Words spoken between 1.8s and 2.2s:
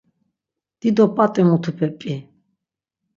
p̌i.